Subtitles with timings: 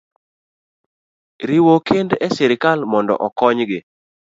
[1.47, 3.79] riwo kend e sirkal mondo okonygi.